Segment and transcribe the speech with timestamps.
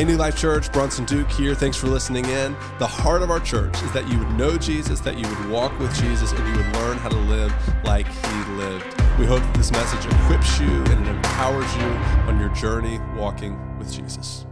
[0.00, 1.54] Hey, New Life Church, Bronson Duke here.
[1.54, 2.56] Thanks for listening in.
[2.78, 5.78] The heart of our church is that you would know Jesus, that you would walk
[5.78, 7.52] with Jesus, and you would learn how to live
[7.84, 8.86] like he lived.
[9.18, 13.58] We hope that this message equips you and it empowers you on your journey walking
[13.78, 14.46] with Jesus.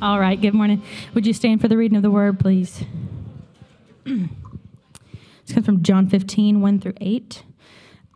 [0.00, 0.80] All right, good morning.
[1.12, 2.84] Would you stand for the reading of the word, please?
[4.06, 7.42] It's comes from John 15, 1 through 8.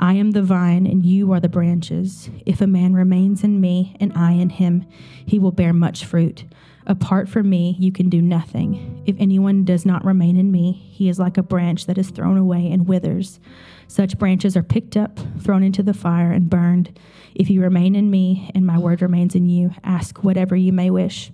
[0.00, 2.30] I am the vine, and you are the branches.
[2.46, 4.86] If a man remains in me, and I in him,
[5.26, 6.44] he will bear much fruit.
[6.86, 9.02] Apart from me, you can do nothing.
[9.06, 12.38] If anyone does not remain in me, he is like a branch that is thrown
[12.38, 13.40] away and withers.
[13.88, 16.98] Such branches are picked up, thrown into the fire, and burned.
[17.34, 20.90] If you remain in me, and my word remains in you, ask whatever you may
[20.90, 21.30] wish,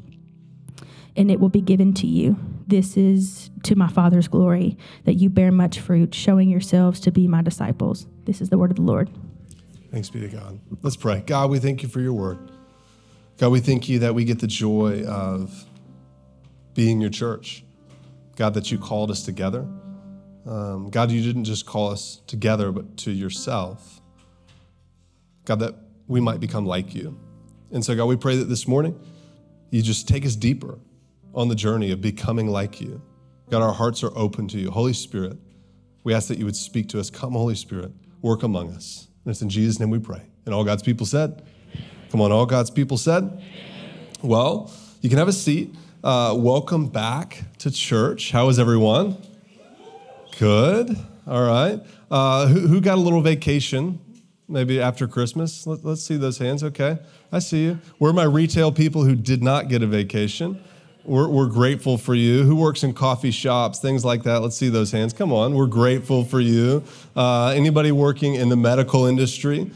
[1.17, 2.37] and it will be given to you.
[2.67, 7.29] This is to my Father's glory, that you bear much fruit, showing yourselves to be
[7.29, 8.07] my disciples.
[8.25, 9.11] This is the word of the Lord.
[9.91, 10.59] Thanks be to God.
[10.83, 11.23] Let's pray.
[11.25, 12.51] God, we thank you for your word.
[13.39, 15.65] God, we thank you that we get the joy of
[16.75, 17.65] being your church.
[18.37, 19.67] God, that you called us together.
[20.47, 24.01] Um, God, you didn't just call us together, but to yourself.
[25.45, 25.75] God, that
[26.07, 27.19] we might become like you.
[27.71, 28.99] And so, God, we pray that this morning
[29.71, 30.79] you just take us deeper
[31.35, 33.03] on the journey of becoming like you.
[33.51, 34.71] God, our hearts are open to you.
[34.71, 35.37] Holy Spirit,
[36.03, 37.11] we ask that you would speak to us.
[37.11, 39.09] Come, Holy Spirit, work among us.
[39.25, 40.23] And it's in Jesus' name we pray.
[40.47, 41.43] And all God's people said,
[42.11, 43.43] Come on, all God's people said?
[44.23, 45.75] Well, you can have a seat.
[46.03, 48.31] Uh, welcome back to church.
[48.31, 49.17] How is everyone?
[50.39, 50.97] Good.
[51.27, 51.81] All right.
[52.11, 53.99] Uh, who, who, got a little vacation?
[54.49, 55.67] Maybe after Christmas?
[55.67, 56.63] Let, let's see those hands.
[56.63, 56.99] Okay.
[57.33, 57.79] I see you.
[57.99, 60.63] Where are my retail people who did not get a vacation?
[61.05, 62.45] We're, we're, grateful for you.
[62.45, 64.41] Who works in coffee shops, things like that?
[64.41, 65.13] Let's see those hands.
[65.13, 66.83] Come on, we're grateful for you.
[67.15, 69.71] Uh, anybody working in the medical industry,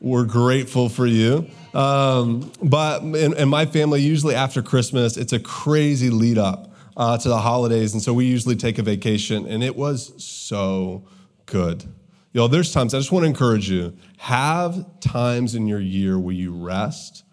[0.00, 1.50] we're grateful for you.
[1.74, 7.18] Um, but in, in, my family, usually after Christmas, it's a crazy lead up uh,
[7.18, 7.92] to the holidays.
[7.92, 11.02] And so we usually take a vacation, and it was so
[11.46, 11.84] good.
[12.32, 16.34] Y'all, there's times, I just want to encourage you have times in your year where
[16.34, 17.24] you rest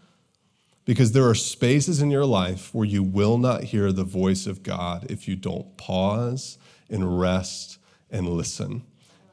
[0.86, 4.64] because there are spaces in your life where you will not hear the voice of
[4.64, 6.58] God if you don't pause
[6.90, 7.80] and rest
[8.12, 8.84] and listen.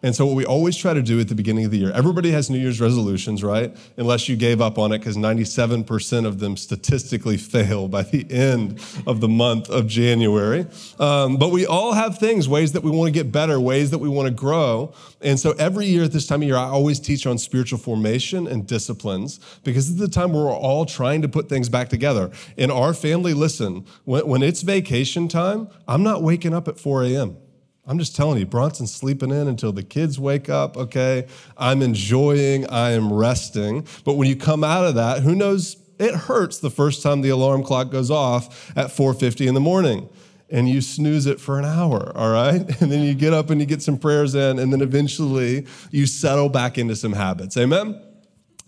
[0.04, 2.32] And so, what we always try to do at the beginning of the year, everybody
[2.32, 3.76] has New Year's resolutions, right?
[3.96, 8.80] Unless you gave up on it, because 97% of them statistically fail by the end
[9.06, 10.66] of the month of January.
[10.98, 13.98] Um, but we all have things, ways that we want to get better, ways that
[13.98, 14.92] we want to grow.
[15.20, 18.48] And so, every year at this time of year, I always teach on spiritual formation
[18.48, 22.32] and disciplines, because it's the time where we're all trying to put things back together.
[22.56, 27.04] In our family, listen, when, when it's vacation time, I'm not waking up at 4
[27.04, 27.36] a.m.
[27.84, 31.26] I'm just telling you, Bronson's sleeping in until the kids wake up, okay?
[31.56, 33.86] I'm enjoying, I am resting.
[34.04, 35.76] But when you come out of that, who knows?
[35.98, 40.08] It hurts the first time the alarm clock goes off at 4:50 in the morning.
[40.48, 42.60] And you snooze it for an hour, all right?
[42.80, 46.06] And then you get up and you get some prayers in, and then eventually you
[46.06, 47.56] settle back into some habits.
[47.56, 48.00] Amen?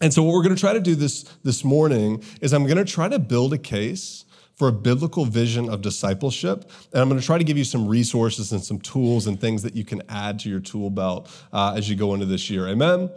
[0.00, 3.08] And so, what we're gonna try to do this, this morning is I'm gonna try
[3.08, 4.23] to build a case
[4.54, 6.70] for a biblical vision of discipleship.
[6.92, 9.62] And I'm going to try to give you some resources and some tools and things
[9.62, 12.68] that you can add to your tool belt uh, as you go into this year.
[12.68, 13.10] Amen?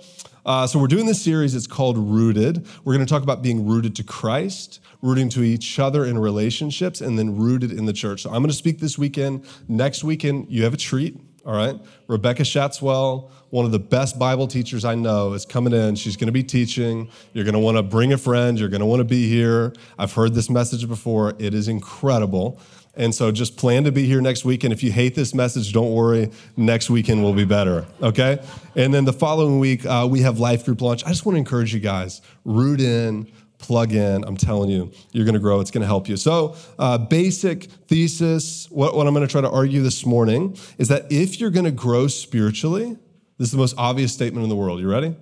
[0.46, 1.56] Uh, so, we're doing this series.
[1.56, 2.66] It's called Rooted.
[2.86, 7.02] We're going to talk about being rooted to Christ, rooting to each other in relationships,
[7.02, 8.22] and then rooted in the church.
[8.22, 9.46] So, I'm going to speak this weekend.
[9.68, 11.20] Next weekend, you have a treat.
[11.48, 11.80] All right.
[12.08, 15.96] Rebecca Schatzwell, one of the best Bible teachers I know, is coming in.
[15.96, 17.10] She's going to be teaching.
[17.32, 18.60] You're going to want to bring a friend.
[18.60, 19.72] You're going to want to be here.
[19.98, 21.36] I've heard this message before.
[21.40, 22.60] It is incredible.
[22.96, 24.66] And so just plan to be here next week.
[24.66, 26.32] And if you hate this message, don't worry.
[26.58, 27.86] Next weekend will be better.
[28.02, 28.44] Okay.
[28.76, 31.06] And then the following week, uh, we have Life Group launch.
[31.06, 34.24] I just want to encourage you guys root in plug in.
[34.24, 35.60] I'm telling you, you're going to grow.
[35.60, 36.18] It's going to help you.
[36.18, 40.88] So, uh, basic thesis, what, what I'm going to try to argue this morning is
[40.90, 42.98] that if you're going to grow spiritually,
[43.38, 44.80] this is the most obvious statement in the world.
[44.80, 45.16] You ready?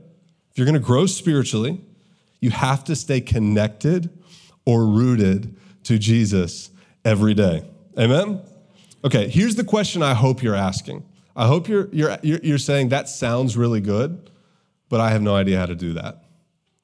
[0.51, 1.81] If you're going to grow spiritually,
[2.39, 4.09] you have to stay connected
[4.65, 6.69] or rooted to Jesus
[7.03, 7.63] every day.
[7.97, 8.41] Amen?
[9.03, 11.03] Okay, here's the question I hope you're asking.
[11.35, 14.29] I hope you're, you're, you're saying that sounds really good,
[14.89, 16.23] but I have no idea how to do that.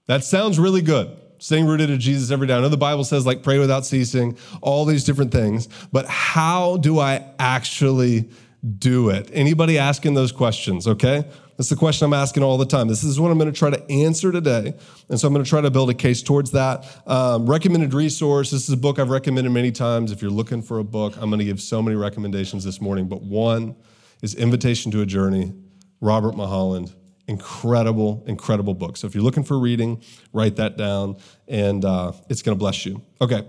[0.08, 2.54] That sounds really good staying rooted to Jesus every day.
[2.54, 6.78] I know the Bible says like pray without ceasing, all these different things, but how
[6.78, 8.30] do I actually
[8.78, 9.30] do it.
[9.34, 11.26] Anybody asking those questions, okay?
[11.58, 12.88] That's the question I'm asking all the time.
[12.88, 14.76] This is what I'm going to try to answer today.
[15.10, 16.86] And so I'm going to try to build a case towards that.
[17.08, 20.12] Um, recommended resource this is a book I've recommended many times.
[20.12, 23.08] If you're looking for a book, I'm going to give so many recommendations this morning.
[23.08, 23.76] But one
[24.22, 25.54] is Invitation to a Journey,
[26.02, 26.94] Robert Mulholland.
[27.32, 28.98] Incredible, incredible book.
[28.98, 31.16] So if you're looking for reading, write that down,
[31.48, 33.02] and uh, it's going to bless you.
[33.22, 33.48] Okay.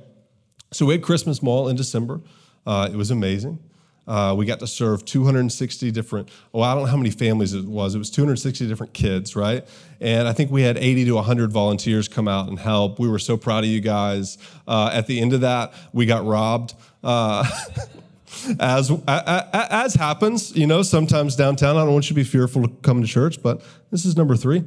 [0.71, 2.21] So we had Christmas Mall in December.
[2.65, 3.59] Uh, it was amazing.
[4.07, 7.65] Uh, we got to serve 260 different, well, I don't know how many families it
[7.65, 7.97] was.
[7.97, 9.67] It was 260 different kids, right?
[10.01, 13.01] And I think we had 80 to 100 volunteers come out and help.
[13.01, 14.39] We were so proud of you guys.
[14.69, 16.75] Uh, at the end of that, we got robbed.
[18.59, 22.69] As, as happens, you know, sometimes downtown, I don't want you to be fearful to
[22.83, 24.65] come to church, but this is number three.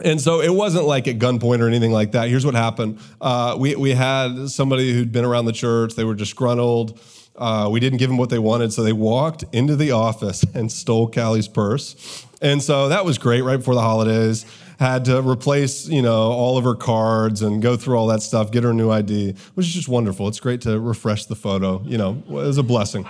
[0.00, 2.28] And so it wasn't like at gunpoint or anything like that.
[2.28, 2.98] Here's what happened.
[3.20, 5.94] Uh, we, we had somebody who'd been around the church.
[5.94, 7.00] They were disgruntled.
[7.36, 10.70] Uh, we didn't give them what they wanted, so they walked into the office and
[10.70, 12.26] stole Callie's purse.
[12.40, 14.44] And so that was great right before the holidays.
[14.84, 18.50] Had to replace, you know, all of her cards and go through all that stuff,
[18.50, 20.28] get her new ID, which is just wonderful.
[20.28, 21.82] It's great to refresh the photo.
[21.86, 23.06] You know, it was a blessing.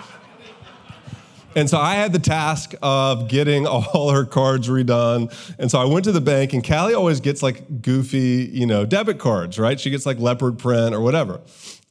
[1.56, 5.34] And so I had the task of getting all her cards redone.
[5.58, 8.86] And so I went to the bank, and Callie always gets like goofy, you know,
[8.86, 9.78] debit cards, right?
[9.80, 11.40] She gets like leopard print or whatever.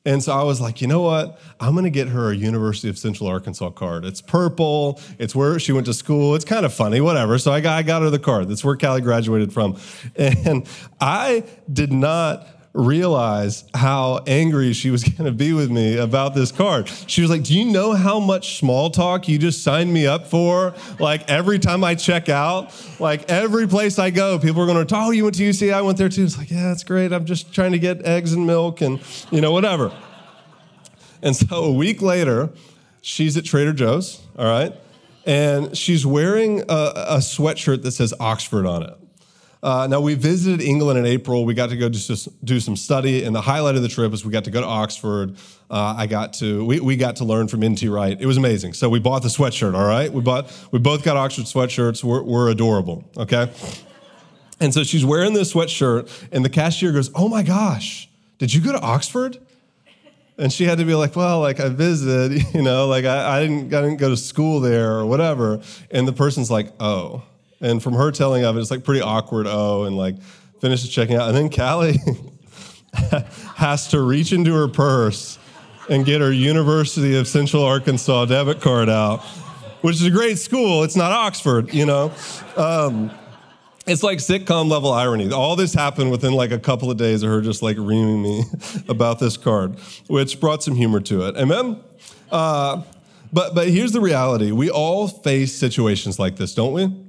[0.06, 1.40] And so I was like, you know what?
[1.62, 4.04] I'm going to get her a University of Central Arkansas card.
[4.04, 5.00] It's purple.
[5.18, 6.36] It's where she went to school.
[6.36, 7.38] It's kind of funny, whatever.
[7.38, 8.50] So I got, I got her the card.
[8.50, 9.78] That's where Callie graduated from.
[10.16, 10.68] And
[11.00, 16.52] I did not realize how angry she was going to be with me about this
[16.52, 16.90] card.
[17.08, 20.28] She was like, Do you know how much small talk you just signed me up
[20.28, 20.74] for?
[21.00, 24.86] Like every time I check out, like every place I go, people are going to
[24.86, 26.24] talk, Oh, you went to UC, I went there too.
[26.24, 27.14] It's like, Yeah, that's great.
[27.14, 29.00] I'm just trying to get eggs and milk and,
[29.32, 29.92] you know, whatever.
[31.22, 32.50] And so a week later,
[33.02, 34.76] she's at Trader Joe's, all right?
[35.26, 38.98] And she's wearing a, a sweatshirt that says Oxford on it.
[39.64, 41.46] Uh, now, we visited England in April.
[41.46, 44.26] We got to go just do some study, and the highlight of the trip is
[44.26, 45.38] we got to go to Oxford.
[45.72, 47.88] Uh, I got to we, we got to learn from N.T.
[47.88, 48.20] Wright.
[48.20, 48.74] It was amazing.
[48.74, 49.74] So we bought the sweatshirt.
[49.74, 52.04] All right, we bought we both got Oxford sweatshirts.
[52.04, 53.06] We're, we're adorable.
[53.16, 53.50] Okay,
[54.60, 58.60] and so she's wearing this sweatshirt, and the cashier goes, "Oh my gosh, did you
[58.60, 59.38] go to Oxford?"
[60.38, 63.40] And she had to be like, well, like I visited, you know, like I, I,
[63.40, 65.62] didn't, I didn't go to school there or whatever.
[65.92, 67.22] And the person's like, oh.
[67.64, 70.22] And from her telling of it, it's like pretty awkward, oh, and like
[70.60, 71.30] finishes checking out.
[71.30, 71.98] And then Callie
[73.56, 75.40] has to reach into her purse
[75.90, 79.22] and get her University of Central Arkansas debit card out,
[79.82, 80.84] which is a great school.
[80.84, 82.12] It's not Oxford, you know.
[82.58, 83.12] Um,
[83.86, 85.32] it's like sitcom level irony.
[85.32, 88.44] All this happened within like a couple of days of her just like reaming me
[88.90, 89.78] about this card,
[90.08, 91.38] which brought some humor to it.
[91.38, 91.82] Amen.
[92.30, 92.82] Uh,
[93.32, 97.03] but but here's the reality: we all face situations like this, don't we?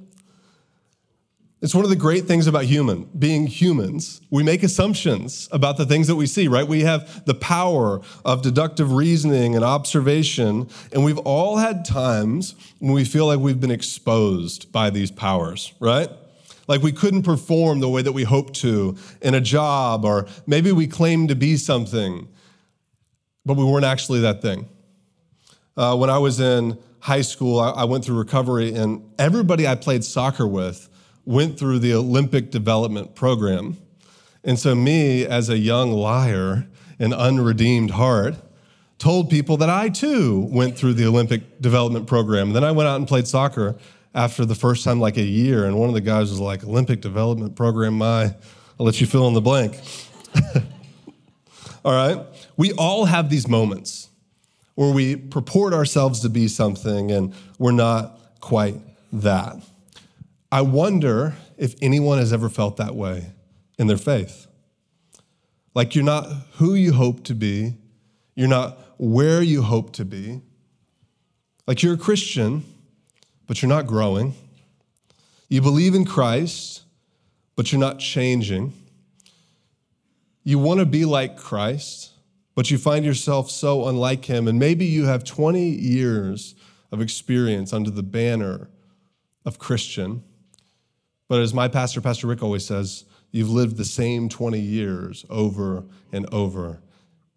[1.65, 4.21] It's one of the great things about human being humans.
[4.29, 6.67] We make assumptions about the things that we see, right?
[6.67, 12.93] We have the power of deductive reasoning and observation, and we've all had times when
[12.93, 16.07] we feel like we've been exposed by these powers, right?
[16.67, 20.71] Like we couldn't perform the way that we hoped to in a job, or maybe
[20.71, 22.27] we claimed to be something,
[23.43, 24.69] but we weren't actually that thing.
[25.75, 29.73] Uh, when I was in high school, I, I went through recovery, and everybody I
[29.73, 30.89] played soccer with
[31.25, 33.77] went through the Olympic development program.
[34.43, 36.67] And so, me, as a young liar
[36.99, 38.35] and unredeemed heart,
[38.97, 42.53] told people that I too went through the Olympic development program.
[42.53, 43.75] Then I went out and played soccer
[44.13, 47.01] after the first time, like a year, and one of the guys was like, Olympic
[47.01, 48.33] development program, my,
[48.79, 49.77] I'll let you fill in the blank.
[51.85, 52.25] all right?
[52.55, 54.09] We all have these moments
[54.75, 58.75] where we purport ourselves to be something and we're not quite
[59.11, 59.57] that.
[60.51, 63.31] I wonder if anyone has ever felt that way
[63.77, 64.47] in their faith.
[65.73, 67.75] Like you're not who you hope to be,
[68.35, 70.41] you're not where you hope to be.
[71.67, 72.63] Like you're a Christian,
[73.47, 74.33] but you're not growing.
[75.49, 76.83] You believe in Christ,
[77.55, 78.73] but you're not changing.
[80.43, 82.11] You want to be like Christ,
[82.53, 84.47] but you find yourself so unlike him.
[84.47, 86.55] And maybe you have 20 years
[86.91, 88.69] of experience under the banner
[89.43, 90.23] of Christian
[91.27, 95.85] but as my pastor, Pastor Rick, always says, you've lived the same 20 years over
[96.11, 96.81] and over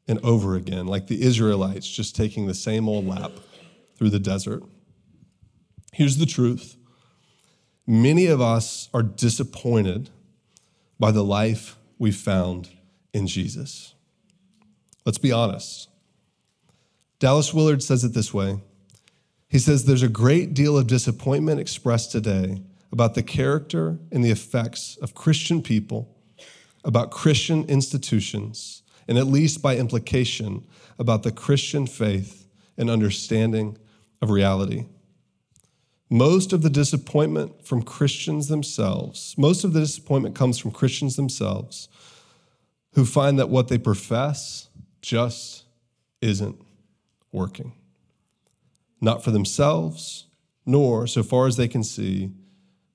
[0.07, 3.33] and over again, like the Israelites just taking the same old lap
[3.97, 4.62] through the desert.
[5.92, 6.76] Here's the truth
[7.87, 10.11] many of us are disappointed
[11.00, 12.71] by the life we found
[13.12, 13.95] in Jesus.
[15.04, 15.88] Let's be honest.
[17.18, 18.61] Dallas Willard says it this way
[19.49, 24.30] He says there's a great deal of disappointment expressed today about the character and the
[24.30, 26.16] effects of Christian people,
[26.85, 30.66] about Christian institutions, and at least by implication,
[30.99, 33.76] about the Christian faith and understanding
[34.23, 34.87] of reality.
[36.11, 41.88] Most of the disappointment from Christians themselves, most of the disappointment comes from Christians themselves
[42.95, 44.68] who find that what they profess
[45.02, 45.64] just
[46.21, 46.61] isn't
[47.30, 47.73] working.
[49.00, 50.26] Not for themselves,
[50.64, 52.33] nor, so far as they can see,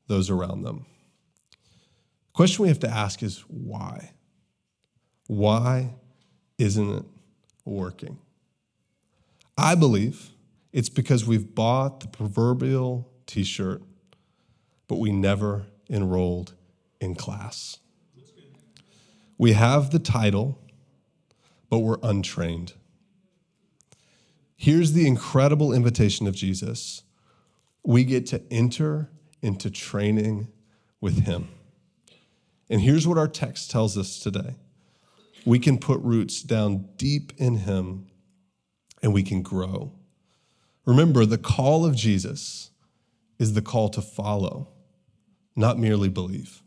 [0.07, 0.85] those around them.
[2.27, 4.11] The question we have to ask is why?
[5.27, 5.93] Why
[6.57, 7.05] isn't it
[7.65, 8.19] working?
[9.57, 10.31] I believe
[10.71, 13.81] it's because we've bought the proverbial t shirt,
[14.87, 16.53] but we never enrolled
[16.99, 17.77] in class.
[19.37, 20.59] We have the title,
[21.69, 22.73] but we're untrained.
[24.55, 27.03] Here's the incredible invitation of Jesus
[27.85, 29.09] we get to enter
[29.43, 30.47] into training
[31.01, 31.49] with Him.
[32.69, 34.55] And here's what our text tells us today
[35.45, 38.07] we can put roots down deep in Him
[39.01, 39.91] and we can grow.
[40.85, 42.71] Remember, the call of Jesus
[43.37, 44.69] is the call to follow,
[45.55, 46.61] not merely believe.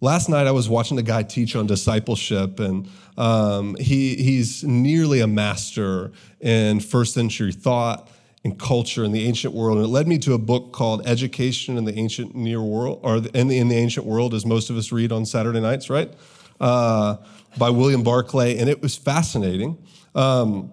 [0.00, 5.20] Last night, I was watching a guy teach on discipleship, and um, he, he's nearly
[5.20, 8.10] a master in first century thought
[8.44, 9.78] and culture in the ancient world.
[9.78, 13.16] And it led me to a book called Education in the Ancient Near World, or
[13.34, 16.12] in the, in the Ancient World, as most of us read on Saturday nights, right?
[16.60, 17.16] Uh,
[17.56, 18.58] by William Barclay.
[18.58, 19.78] And it was fascinating.
[20.14, 20.72] Um,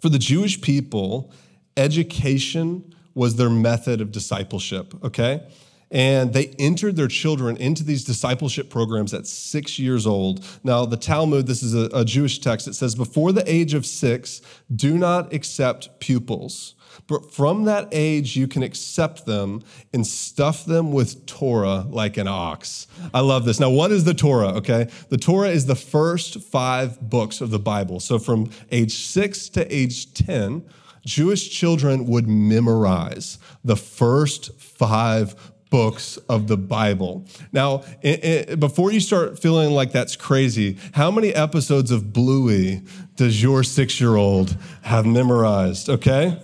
[0.00, 1.32] for the Jewish people,
[1.76, 5.42] education was their method of discipleship, okay?
[5.90, 10.44] And they entered their children into these discipleship programs at six years old.
[10.62, 13.86] Now, the Talmud, this is a, a Jewish text, it says, Before the age of
[13.86, 14.42] six,
[14.74, 16.74] do not accept pupils.
[17.06, 19.62] But from that age, you can accept them
[19.92, 22.86] and stuff them with Torah like an ox.
[23.14, 23.60] I love this.
[23.60, 24.54] Now, what is the Torah?
[24.54, 24.88] Okay.
[25.08, 28.00] The Torah is the first five books of the Bible.
[28.00, 30.64] So from age six to age 10,
[31.04, 35.34] Jewish children would memorize the first five
[35.70, 37.26] books of the Bible.
[37.52, 42.82] Now, it, it, before you start feeling like that's crazy, how many episodes of Bluey
[43.16, 45.88] does your six year old have memorized?
[45.88, 46.40] Okay?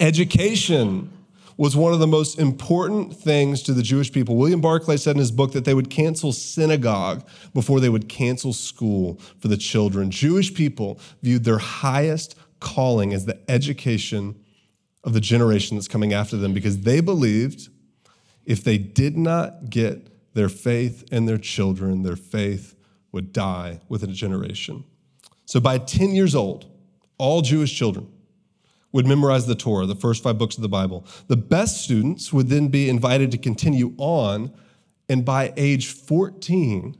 [0.00, 1.12] Education
[1.56, 4.36] was one of the most important things to the Jewish people.
[4.36, 8.52] William Barclay said in his book that they would cancel synagogue before they would cancel
[8.52, 10.10] school for the children.
[10.12, 14.38] Jewish people viewed their highest calling as the education
[15.02, 17.68] of the generation that's coming after them because they believed
[18.44, 22.76] if they did not get their faith in their children, their faith
[23.10, 24.84] would die within a generation.
[25.44, 26.66] So by 10 years old,
[27.16, 28.12] all Jewish children
[28.92, 31.06] would memorize the Torah, the first five books of the Bible.
[31.26, 34.52] The best students would then be invited to continue on,
[35.08, 36.96] and by age 14,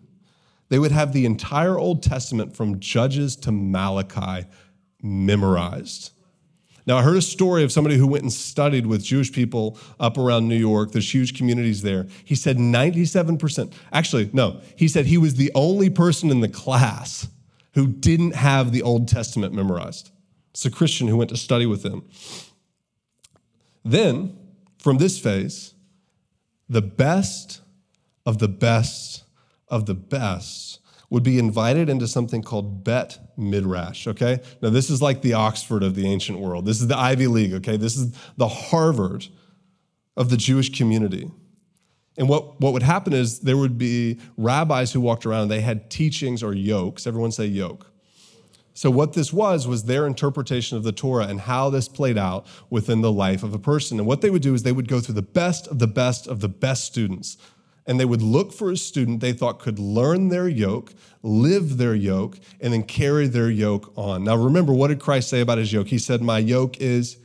[0.68, 4.46] they would have the entire Old Testament from Judges to Malachi
[5.02, 6.12] memorized.
[6.86, 10.16] Now, I heard a story of somebody who went and studied with Jewish people up
[10.16, 10.92] around New York.
[10.92, 12.06] There's huge communities there.
[12.24, 17.28] He said 97%, actually, no, he said he was the only person in the class
[17.74, 20.10] who didn't have the Old Testament memorized.
[20.50, 22.08] It's a Christian who went to study with them.
[23.84, 24.36] Then,
[24.78, 25.74] from this phase,
[26.68, 27.60] the best
[28.26, 29.24] of the best
[29.68, 34.40] of the best would be invited into something called Bet Midrash, okay?
[34.60, 36.66] Now, this is like the Oxford of the ancient world.
[36.66, 37.78] This is the Ivy League, okay?
[37.78, 39.26] This is the Harvard
[40.16, 41.30] of the Jewish community.
[42.18, 45.90] And what, what would happen is there would be rabbis who walked around they had
[45.90, 47.06] teachings or yokes.
[47.06, 47.90] Everyone say yoke.
[48.78, 52.46] So, what this was, was their interpretation of the Torah and how this played out
[52.70, 53.98] within the life of a person.
[53.98, 56.28] And what they would do is they would go through the best of the best
[56.28, 57.38] of the best students.
[57.88, 60.94] And they would look for a student they thought could learn their yoke,
[61.24, 64.22] live their yoke, and then carry their yoke on.
[64.22, 65.88] Now, remember, what did Christ say about his yoke?
[65.88, 67.16] He said, My yoke is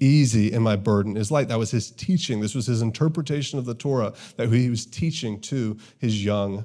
[0.00, 1.46] easy and my burden is light.
[1.46, 2.40] That was his teaching.
[2.40, 6.64] This was his interpretation of the Torah that he was teaching to his young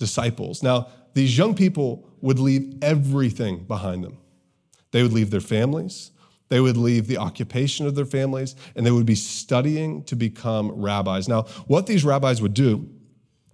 [0.00, 0.60] disciples.
[0.60, 4.18] Now, these young people would leave everything behind them.
[4.90, 6.10] They would leave their families,
[6.48, 10.72] they would leave the occupation of their families, and they would be studying to become
[10.72, 11.28] rabbis.
[11.28, 12.88] Now, what these rabbis would do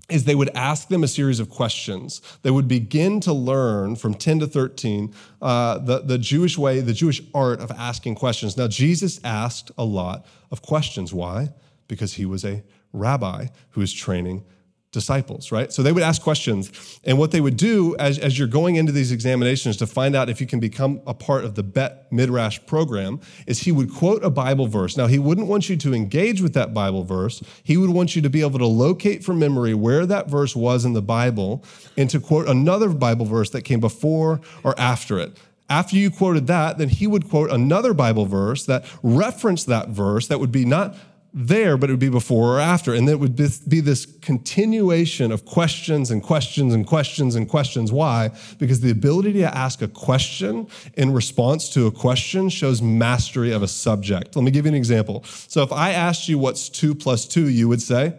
[0.09, 2.23] is they would ask them a series of questions.
[2.43, 6.93] They would begin to learn from 10 to 13 uh, the, the Jewish way, the
[6.93, 8.57] Jewish art of asking questions.
[8.57, 11.13] Now, Jesus asked a lot of questions.
[11.13, 11.51] Why?
[11.89, 14.45] Because he was a rabbi who was training
[14.93, 15.73] disciples, right?
[15.73, 17.01] So they would ask questions.
[17.05, 20.31] And what they would do as, as you're going into these examinations to find out
[20.31, 24.25] if you can become a part of the Bet Midrash program is he would quote
[24.25, 24.97] a Bible verse.
[24.97, 27.43] Now, he wouldn't want you to engage with that Bible verse.
[27.63, 30.85] He would want you to be able to locate from memory where that verse was
[30.85, 31.63] in the Bible
[31.97, 35.37] and to quote another Bible verse that came before or after it.
[35.69, 40.29] After you quoted that, then he would quote another Bible verse that referenced that verse
[40.29, 40.97] that would be not
[41.35, 42.95] there, but it would be before or after.
[42.95, 47.93] And it would be this continuation of questions and questions and questions and questions.
[47.93, 48.31] Why?
[48.59, 53.63] Because the ability to ask a question in response to a question shows mastery of
[53.63, 54.35] a subject.
[54.35, 55.25] Let me give you an example.
[55.25, 58.15] So if I asked you what's two plus two, you would say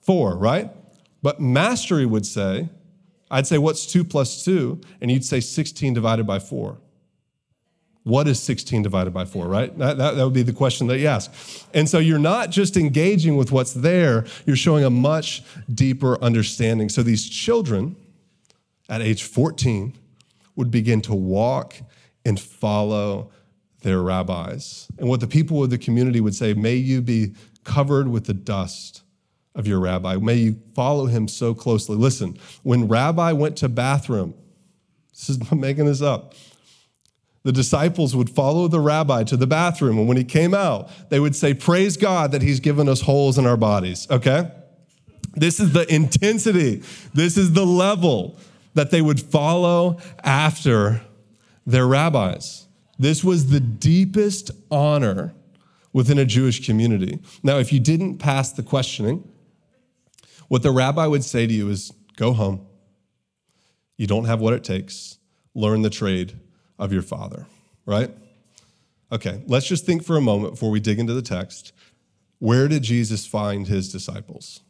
[0.00, 0.70] four, right?
[1.22, 2.68] But mastery would say,
[3.30, 4.80] I'd say, what's two plus two?
[5.00, 6.78] And you'd say 16 divided by four.
[8.04, 9.76] What is 16 divided by 4, right?
[9.78, 11.30] That, that, that, would be the question that you ask.
[11.72, 15.42] And so you're not just engaging with what's there, you're showing a much
[15.72, 16.88] deeper understanding.
[16.88, 17.94] So these children
[18.88, 19.94] at age 14
[20.56, 21.76] would begin to walk
[22.24, 23.30] and follow
[23.82, 24.88] their rabbis.
[24.98, 28.34] And what the people of the community would say, may you be covered with the
[28.34, 29.02] dust
[29.54, 30.16] of your rabbi.
[30.16, 31.96] May you follow him so closely.
[31.96, 34.34] Listen, when rabbi went to bathroom,
[35.10, 36.34] this is I'm making this up
[37.44, 41.18] the disciples would follow the rabbi to the bathroom, and when he came out, they
[41.18, 44.50] would say, Praise God that he's given us holes in our bodies, okay?
[45.34, 46.82] This is the intensity,
[47.14, 48.38] this is the level
[48.74, 51.02] that they would follow after
[51.66, 52.66] their rabbis.
[52.98, 55.34] This was the deepest honor
[55.92, 57.18] within a Jewish community.
[57.42, 59.28] Now, if you didn't pass the questioning,
[60.48, 62.66] what the rabbi would say to you is go home.
[63.96, 65.18] You don't have what it takes.
[65.54, 66.38] Learn the trade
[66.82, 67.46] of your Father,
[67.86, 68.10] right?
[69.12, 71.72] Okay, let's just think for a moment before we dig into the text.
[72.40, 74.62] Where did Jesus find his disciples?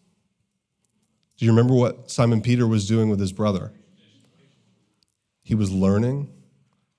[1.38, 3.72] Do you remember what Simon Peter was doing with his brother?
[5.42, 6.30] He was learning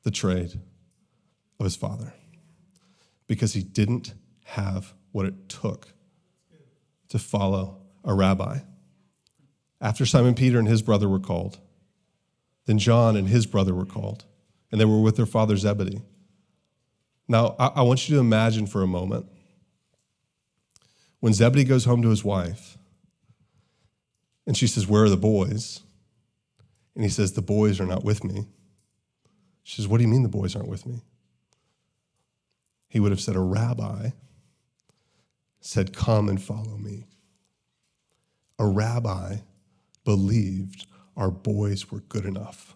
[0.02, 0.60] the trade
[1.60, 2.16] of his father
[3.28, 5.90] because he didn't have what it took
[7.10, 8.62] to follow a rabbi.
[9.80, 11.60] After Simon Peter and his brother were called,
[12.66, 14.26] then John and his brother were called
[14.74, 16.02] and they were with their father Zebedee.
[17.28, 19.28] Now, I, I want you to imagine for a moment
[21.20, 22.76] when Zebedee goes home to his wife
[24.48, 25.82] and she says, Where are the boys?
[26.96, 28.48] And he says, The boys are not with me.
[29.62, 31.04] She says, What do you mean the boys aren't with me?
[32.90, 34.10] He would have said, A rabbi
[35.62, 37.06] said, Come and follow me.
[38.58, 39.38] A rabbi
[40.04, 42.76] believed our boys were good enough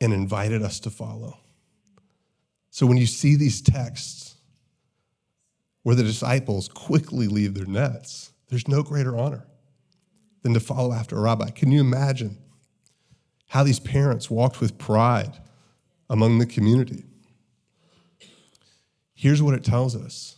[0.00, 1.38] and invited us to follow.
[2.70, 4.36] So when you see these texts
[5.82, 9.46] where the disciples quickly leave their nets, there's no greater honor
[10.42, 11.50] than to follow after a rabbi.
[11.50, 12.36] Can you imagine
[13.48, 15.38] how these parents walked with pride
[16.10, 17.04] among the community?
[19.14, 20.36] Here's what it tells us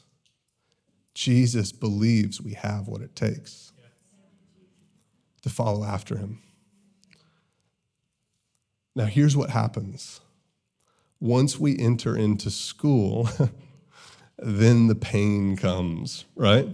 [1.15, 3.73] Jesus believes we have what it takes
[5.43, 6.43] to follow after him.
[8.97, 10.21] Now, here's what happens
[11.21, 13.29] once we enter into school,
[14.39, 16.69] then the pain comes, right?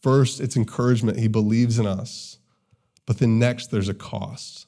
[0.00, 1.18] First, it's encouragement.
[1.18, 2.38] He believes in us.
[3.06, 4.66] But then next, there's a cost.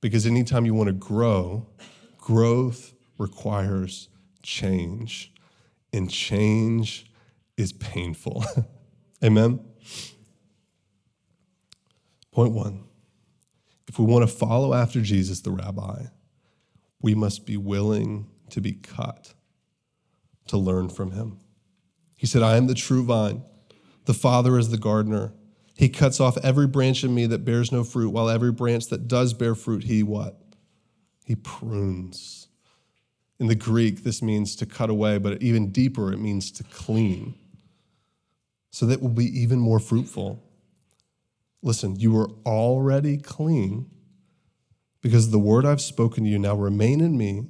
[0.00, 1.66] Because anytime you want to grow,
[2.18, 4.08] growth requires
[4.42, 5.32] change.
[5.92, 7.10] And change
[7.56, 8.44] is painful.
[9.24, 9.60] Amen?
[12.32, 12.89] Point one
[13.90, 16.04] if we want to follow after Jesus, the rabbi,
[17.02, 19.34] we must be willing to be cut
[20.46, 21.40] to learn from him.
[22.14, 23.42] He said, I am the true vine,
[24.04, 25.32] the Father is the gardener.
[25.76, 29.08] He cuts off every branch in me that bears no fruit, while every branch that
[29.08, 30.40] does bear fruit, he what?
[31.24, 32.46] He prunes.
[33.40, 37.34] In the Greek, this means to cut away, but even deeper, it means to clean,
[38.70, 40.44] so that we'll be even more fruitful.
[41.62, 43.90] Listen, you are already clean
[45.02, 47.46] because the word I've spoken to you now remain in me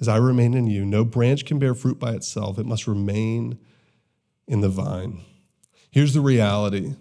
[0.00, 0.84] as I remain in you.
[0.84, 3.58] No branch can bear fruit by itself, it must remain
[4.46, 5.22] in the vine.
[5.90, 6.94] Here's the reality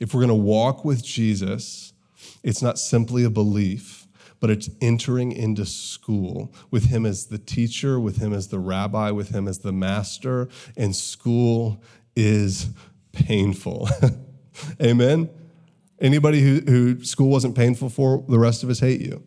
[0.00, 1.92] if we're going to walk with Jesus,
[2.42, 4.08] it's not simply a belief,
[4.40, 9.12] but it's entering into school with Him as the teacher, with Him as the rabbi,
[9.12, 11.80] with Him as the master, and school
[12.16, 12.70] is
[13.12, 13.88] painful.
[14.82, 15.30] Amen?
[16.02, 19.22] Anybody who, who school wasn't painful for, the rest of us hate you.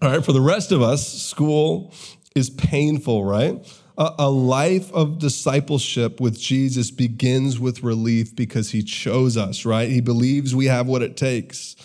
[0.00, 1.92] All right, for the rest of us, school
[2.34, 3.54] is painful, right?
[3.98, 9.90] A, a life of discipleship with Jesus begins with relief because he chose us, right?
[9.90, 11.76] He believes we have what it takes.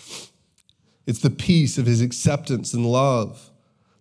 [1.06, 3.50] It's the peace of his acceptance and love,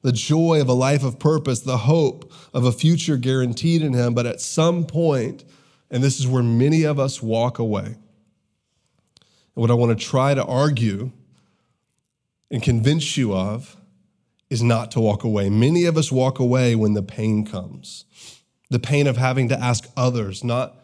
[0.03, 4.13] the joy of a life of purpose, the hope of a future guaranteed in him.
[4.13, 5.43] But at some point,
[5.91, 7.97] and this is where many of us walk away.
[9.55, 11.11] And what I want to try to argue
[12.51, 13.77] and convince you of
[14.49, 15.49] is not to walk away.
[15.49, 18.05] Many of us walk away when the pain comes
[18.69, 20.75] the pain of having to ask others, not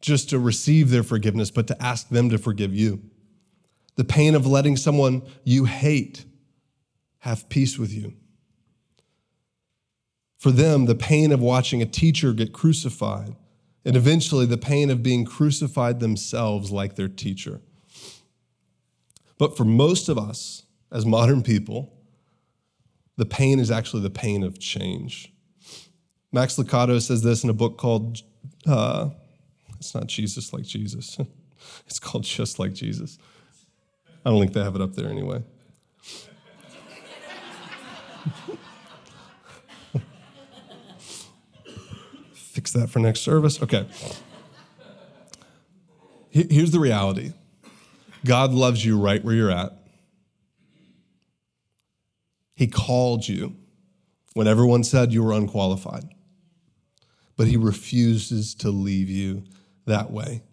[0.00, 3.00] just to receive their forgiveness, but to ask them to forgive you.
[3.96, 6.24] The pain of letting someone you hate
[7.18, 8.14] have peace with you.
[10.38, 13.36] For them, the pain of watching a teacher get crucified,
[13.84, 17.60] and eventually the pain of being crucified themselves like their teacher.
[19.38, 21.92] But for most of us, as modern people,
[23.16, 25.32] the pain is actually the pain of change.
[26.32, 28.22] Max Lucado says this in a book called,
[28.66, 29.10] uh,
[29.78, 31.18] it's not Jesus like Jesus,
[31.86, 33.18] it's called Just Like Jesus.
[34.24, 35.42] I don't think they have it up there anyway.
[42.62, 43.60] Fix that for next service.
[43.60, 43.88] Okay.
[46.30, 47.32] Here's the reality
[48.24, 49.72] God loves you right where you're at.
[52.54, 53.56] He called you
[54.34, 56.04] when everyone said you were unqualified,
[57.36, 59.42] but He refuses to leave you
[59.86, 60.44] that way.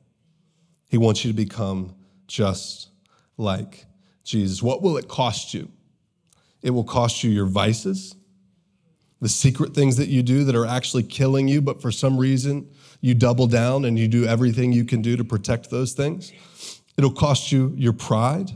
[0.89, 1.93] He wants you to become
[2.25, 2.89] just
[3.37, 3.85] like
[4.23, 4.63] Jesus.
[4.63, 5.69] What will it cost you?
[6.63, 8.15] It will cost you your vices,
[9.21, 12.69] the secret things that you do that are actually killing you, but for some reason
[13.01, 16.31] you double down and you do everything you can do to protect those things.
[16.97, 18.51] It'll cost you your pride,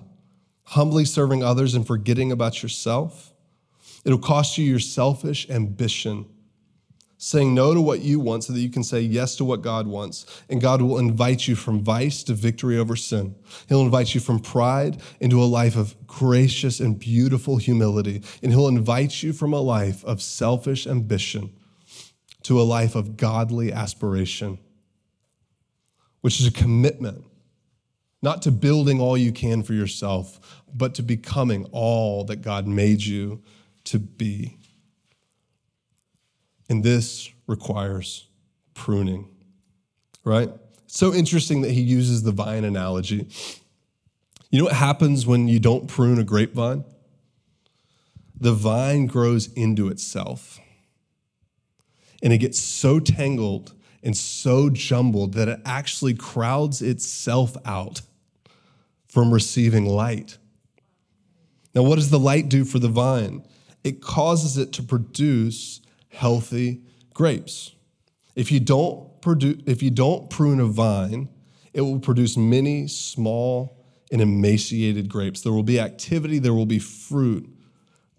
[0.64, 3.34] humbly serving others and forgetting about yourself.
[4.06, 6.26] It'll cost you your selfish ambition,
[7.24, 9.88] saying no to what you want so that you can say yes to what God
[9.88, 10.26] wants.
[10.50, 13.36] And God will invite you from vice to victory over sin.
[13.70, 18.22] He'll invite you from pride into a life of gracious and beautiful humility.
[18.42, 21.54] And He'll invite you from a life of selfish ambition
[22.44, 24.60] to a life of godly aspiration,
[26.20, 27.24] which is a commitment
[28.22, 33.02] not to building all you can for yourself, but to becoming all that God made
[33.02, 33.42] you
[33.86, 34.58] to be.
[36.74, 38.26] And this requires
[38.74, 39.30] pruning,
[40.24, 40.50] right?
[40.88, 43.28] so interesting that he uses the vine analogy.
[44.50, 46.84] You know what happens when you don't prune a grapevine?
[48.40, 50.60] The vine grows into itself.
[52.24, 58.02] And it gets so tangled and so jumbled that it actually crowds itself out
[59.08, 60.40] from receiving light.
[61.76, 63.44] Now, what does the light do for the vine?
[63.84, 65.82] it causes it to produce
[66.14, 66.82] healthy
[67.14, 67.76] grapes.
[68.36, 71.30] If you don't produce, if you don't prune a vine,
[71.74, 75.42] it will produce many small and emaciated grapes.
[75.42, 77.50] There will be activity, there will be fruit,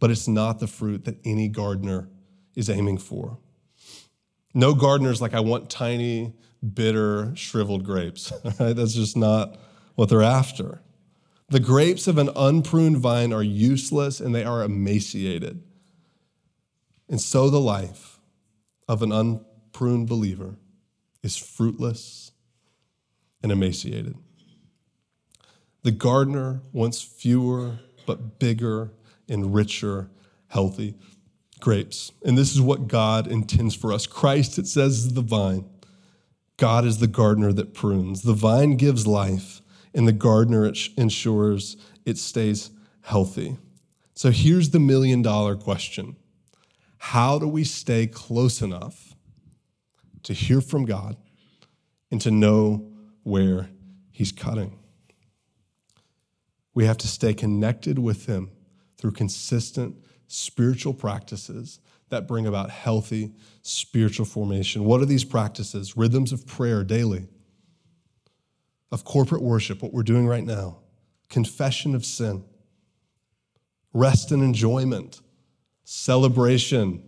[0.00, 2.08] but it's not the fruit that any gardener
[2.54, 3.38] is aiming for.
[4.54, 6.34] No gardener's like, I want tiny,
[6.72, 8.32] bitter, shriveled grapes.
[8.60, 8.74] Right?
[8.74, 9.56] That's just not
[9.94, 10.80] what they're after.
[11.48, 15.62] The grapes of an unpruned vine are useless and they are emaciated.
[17.08, 18.18] And so the life
[18.88, 20.56] of an unpruned believer
[21.22, 22.32] is fruitless
[23.42, 24.16] and emaciated.
[25.82, 28.90] The gardener wants fewer but bigger
[29.28, 30.10] and richer,
[30.48, 30.94] healthy
[31.60, 32.12] grapes.
[32.24, 34.06] And this is what God intends for us.
[34.06, 35.64] Christ, it says, is the vine.
[36.56, 38.22] God is the gardener that prunes.
[38.22, 39.60] The vine gives life,
[39.94, 42.70] and the gardener ensures it stays
[43.02, 43.56] healthy.
[44.14, 46.16] So here's the million dollar question
[47.08, 49.14] How do we stay close enough
[50.22, 51.18] to hear from God
[52.10, 52.90] and to know
[53.24, 53.68] where
[54.10, 54.78] He's cutting?
[56.72, 58.50] We have to stay connected with Him
[58.96, 59.96] through consistent
[60.28, 64.84] spiritual practices that bring about healthy spiritual formation.
[64.84, 65.98] What are these practices?
[65.98, 67.28] Rhythms of prayer daily
[68.90, 70.78] of corporate worship, what we're doing right now,
[71.28, 72.44] confession of sin,
[73.92, 75.20] rest and enjoyment,
[75.84, 77.02] celebration,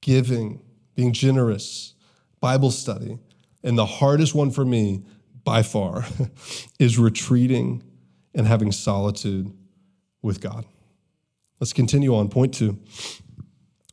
[0.00, 0.60] giving,
[0.94, 1.94] being generous,
[2.40, 3.18] Bible study.
[3.62, 5.04] And the hardest one for me
[5.44, 6.04] by far
[6.78, 7.82] is retreating
[8.34, 9.52] and having solitude
[10.22, 10.64] with God.
[11.60, 12.28] Let's continue on.
[12.28, 12.78] Point two.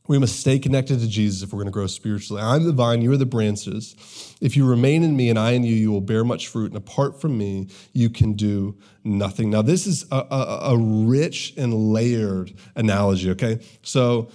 [0.06, 2.42] We must stay connected to Jesus if we're going to grow spiritually.
[2.42, 4.36] I'm the vine, you are the branches.
[4.38, 6.66] If you remain in me and I in you, you will bear much fruit.
[6.66, 9.48] And apart from me, you can do nothing.
[9.48, 13.60] Now, this is a, a, a rich and layered analogy, okay?
[13.82, 14.30] So,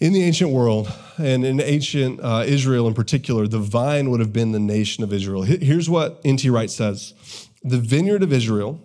[0.00, 4.32] In the ancient world, and in ancient uh, Israel in particular, the vine would have
[4.32, 5.42] been the nation of Israel.
[5.42, 6.50] Here's what N.T.
[6.50, 7.14] Wright says
[7.62, 8.80] The vineyard of Israel,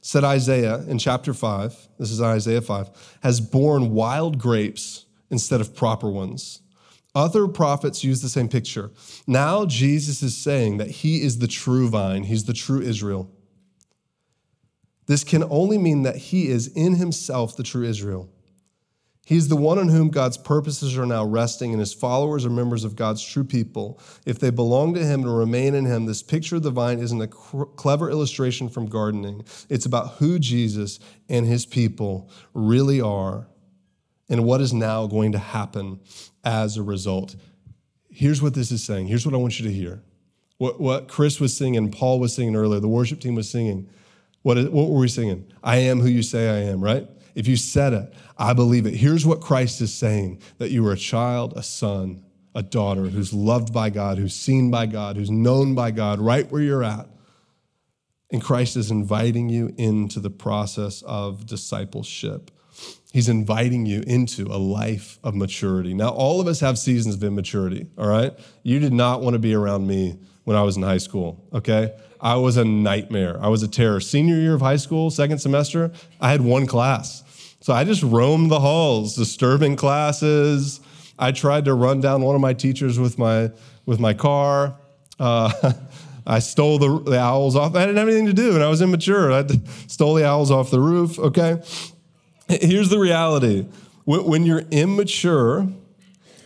[0.00, 5.74] said Isaiah in chapter 5, this is Isaiah 5, has borne wild grapes instead of
[5.74, 6.60] proper ones.
[7.14, 8.90] Other prophets use the same picture.
[9.26, 13.30] Now Jesus is saying that he is the true vine, he's the true Israel.
[15.06, 18.30] This can only mean that he is in himself the true Israel.
[19.28, 22.82] He's the one on whom God's purposes are now resting, and his followers are members
[22.82, 24.00] of God's true people.
[24.24, 27.20] If they belong to him and remain in him, this picture of the vine isn't
[27.20, 29.44] a clever illustration from gardening.
[29.68, 33.48] It's about who Jesus and his people really are
[34.28, 36.00] and what is now going to happen
[36.44, 37.36] as a result.
[38.10, 39.06] Here's what this is saying.
[39.06, 40.02] Here's what I want you to hear.
[40.58, 43.88] What, what Chris was singing, Paul was singing earlier, the worship team was singing.
[44.42, 45.46] What, is, what were we singing?
[45.62, 47.08] I am who you say I am, right?
[47.34, 48.94] If you said it, I believe it.
[48.94, 53.32] Here's what Christ is saying that you are a child, a son, a daughter who's
[53.32, 57.06] loved by God, who's seen by God, who's known by God right where you're at.
[58.32, 62.50] And Christ is inviting you into the process of discipleship.
[63.12, 65.94] He's inviting you into a life of maturity.
[65.94, 68.38] Now, all of us have seasons of immaturity, all right?
[68.62, 71.94] You did not want to be around me when I was in high school, okay?
[72.20, 73.38] I was a nightmare.
[73.40, 74.00] I was a terror.
[74.00, 75.90] Senior year of high school, second semester,
[76.20, 77.24] I had one class.
[77.60, 80.80] So I just roamed the halls, disturbing classes.
[81.18, 83.50] I tried to run down one of my teachers with my
[83.86, 84.76] with my car.
[85.18, 85.72] Uh,
[86.26, 87.74] I stole the, the, owls off.
[87.74, 89.32] I didn't have anything to do, and I was immature.
[89.32, 89.46] I
[89.86, 91.18] stole the owls off the roof.
[91.18, 91.62] Okay,
[92.60, 93.66] here's the reality:
[94.04, 95.68] when you're immature,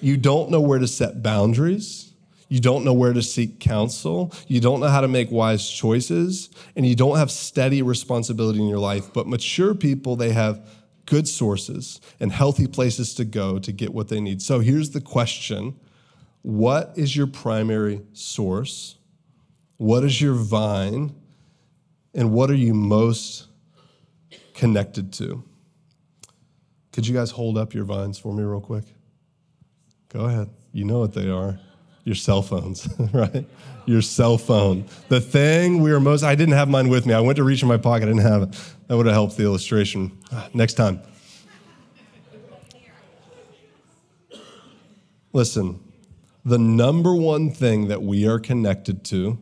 [0.01, 2.12] you don't know where to set boundaries.
[2.49, 4.31] You don't know where to seek counsel.
[4.47, 8.69] You don't know how to make wise choices, and you don't have steady responsibility in
[8.69, 9.11] your life.
[9.15, 10.69] But mature people, they have
[11.07, 14.43] good sources and healthy places to go to get what they need.
[14.43, 15.79] So here's the question
[16.43, 18.97] What is your primary source?
[19.79, 21.15] What is your vine?
[22.15, 23.47] And what are you most
[24.53, 25.43] connected to?
[26.92, 28.85] Could you guys hold up your vines for me, real quick?
[30.11, 30.50] Go ahead.
[30.72, 31.59] You know what they are
[32.05, 33.44] your cell phones, right?
[33.87, 34.87] Your cell phone.
[35.09, 37.14] The thing we are most, I didn't have mine with me.
[37.14, 38.57] I went to reach in my pocket, I didn't have it.
[38.88, 40.16] That would have helped the illustration.
[40.33, 41.00] Ah, next time.
[45.33, 45.81] Listen,
[46.44, 49.38] the number one thing that we are connected to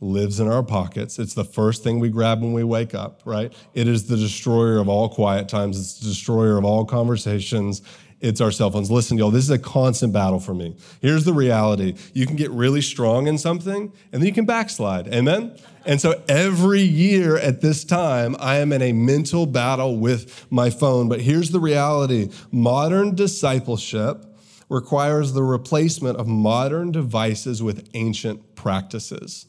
[0.00, 1.18] lives in our pockets.
[1.18, 3.52] It's the first thing we grab when we wake up, right?
[3.74, 7.82] It is the destroyer of all quiet times, it's the destroyer of all conversations
[8.20, 8.90] it's our cell phones.
[8.90, 10.76] Listen, y'all, this is a constant battle for me.
[11.00, 15.12] Here's the reality you can get really strong in something, and then you can backslide.
[15.12, 15.56] Amen?
[15.84, 20.70] And so every year at this time, I am in a mental battle with my
[20.70, 21.08] phone.
[21.08, 24.24] But here's the reality modern discipleship
[24.68, 29.46] requires the replacement of modern devices with ancient practices.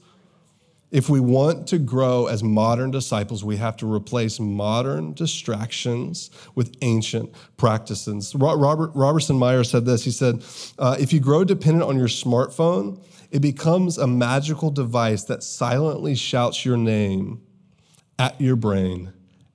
[0.89, 6.77] If we want to grow as modern disciples, we have to replace modern distractions with
[6.81, 8.33] ancient practices.
[8.33, 10.05] Robert Robertson Meyer said this.
[10.05, 10.43] He said,
[10.79, 12.99] uh, "If you grow dependent on your smartphone,
[13.31, 17.41] it becomes a magical device that silently shouts your name
[18.17, 19.11] at your brain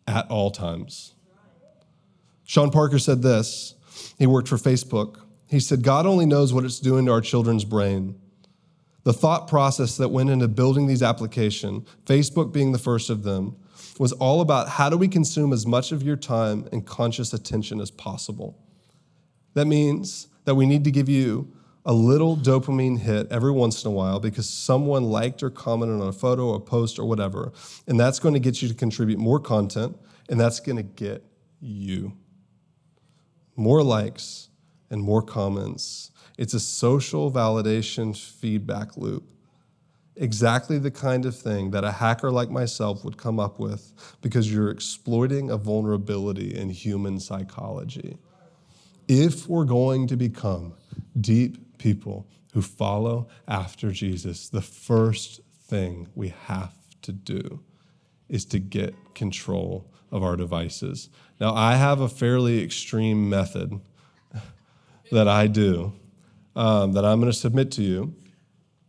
[0.06, 1.14] at all times."
[2.44, 3.74] Sean Parker said this.
[4.18, 5.16] He worked for Facebook.
[5.46, 8.16] He said, "God only knows what it's doing to our children's brain."
[9.04, 13.56] The thought process that went into building these applications, Facebook being the first of them,
[13.98, 17.80] was all about how do we consume as much of your time and conscious attention
[17.80, 18.58] as possible.
[19.54, 21.52] That means that we need to give you
[21.84, 26.08] a little dopamine hit every once in a while because someone liked or commented on
[26.08, 27.52] a photo or post or whatever.
[27.88, 29.96] And that's going to get you to contribute more content,
[30.28, 31.24] and that's going to get
[31.60, 32.12] you
[33.56, 34.48] more likes
[34.90, 39.24] and more comments it's a social validation feedback loop.
[40.16, 44.52] Exactly the kind of thing that a hacker like myself would come up with because
[44.52, 48.18] you're exploiting a vulnerability in human psychology.
[49.08, 50.74] If we're going to become
[51.18, 57.60] deep people who follow after Jesus, the first thing we have to do
[58.28, 61.08] is to get control of our devices.
[61.40, 63.80] Now, I have a fairly extreme method
[65.10, 65.94] that I do
[66.56, 68.14] um, that I'm going to submit to you.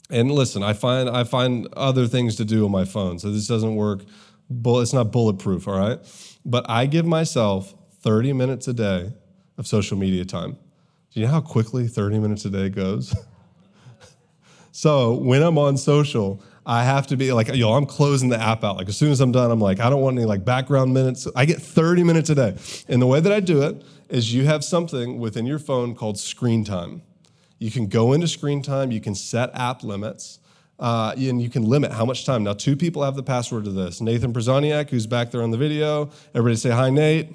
[0.10, 3.48] And listen, I find I find other things to do on my phone, so this
[3.48, 4.04] doesn't work.
[4.50, 6.00] It's not bulletproof, all right.
[6.46, 9.14] But I give myself 30 minutes a day
[9.58, 10.58] of social media time.
[11.12, 13.16] Do you know how quickly 30 minutes a day goes?
[14.72, 18.64] so when I'm on social, I have to be like, yo, I'm closing the app
[18.64, 18.78] out.
[18.78, 21.28] Like as soon as I'm done, I'm like, I don't want any like background minutes.
[21.36, 22.56] I get 30 minutes a day.
[22.88, 26.18] And the way that I do it is you have something within your phone called
[26.18, 27.02] screen time.
[27.64, 30.40] You can go into screen time, you can set app limits.
[30.78, 32.44] Uh, and you can limit how much time.
[32.44, 34.02] Now, two people have the password to this.
[34.02, 36.10] Nathan Przaniak, who's back there on the video.
[36.36, 37.30] Everybody say hi, Nate.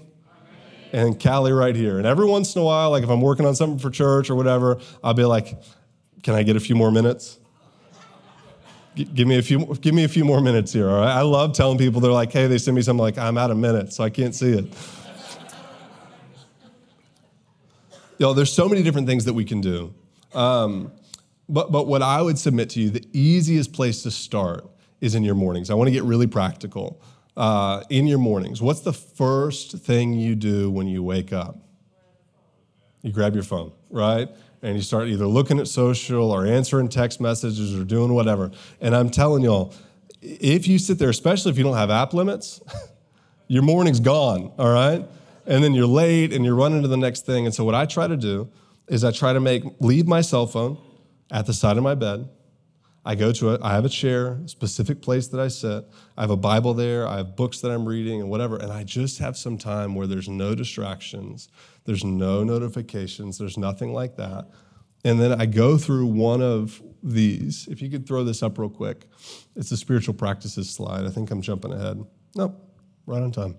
[0.93, 1.97] And Callie right here.
[1.97, 4.35] And every once in a while, like if I'm working on something for church or
[4.35, 5.63] whatever, I'll be like,
[6.23, 7.39] "Can I get a few more minutes?"
[8.95, 11.53] give me a few give me a few more minutes here all right i love
[11.53, 14.03] telling people they're like hey they send me something like i'm out of minutes so
[14.03, 14.67] i can't see it
[18.19, 19.95] Yo, there's so many different things that we can do
[20.35, 20.93] um,
[21.49, 24.69] but, but what I would submit to you, the easiest place to start
[25.01, 25.71] is in your mornings.
[25.71, 27.01] I want to get really practical.
[27.37, 31.57] Uh, in your mornings, what's the first thing you do when you wake up?
[33.03, 34.29] You grab your phone, right?
[34.61, 38.51] And you start either looking at social or answering text messages or doing whatever.
[38.81, 39.73] And I'm telling y'all,
[40.21, 42.61] if you sit there, especially if you don't have app limits,
[43.47, 45.07] your morning's gone, all right?
[45.47, 47.47] And then you're late and you're running to the next thing.
[47.47, 48.51] And so what I try to do
[48.89, 50.79] is I try to make leave my cell phone
[51.31, 52.29] at the side of my bed.
[53.05, 55.85] I go to it, I have a chair, a specific place that I sit.
[56.17, 58.85] I have a Bible there, I have books that I'm reading and whatever, and I
[58.85, 61.49] just have some time where there's no distractions,
[61.85, 64.51] there's no notifications, there's nothing like that.
[65.05, 67.67] And then I go through one of these.
[67.69, 69.07] If you could throw this up real quick,
[69.57, 71.07] it's the spiritual practices slide.
[71.07, 72.05] I think I'm jumping ahead.
[72.35, 72.61] Nope,
[73.07, 73.57] right on time.